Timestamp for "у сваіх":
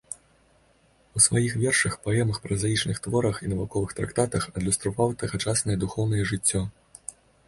1.19-1.57